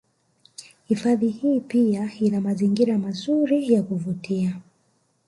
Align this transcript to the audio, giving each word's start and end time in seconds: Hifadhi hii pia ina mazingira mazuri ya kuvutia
Hifadhi 0.85 1.29
hii 1.29 1.59
pia 1.59 2.09
ina 2.19 2.41
mazingira 2.41 2.97
mazuri 2.97 3.73
ya 3.73 3.83
kuvutia 3.83 4.57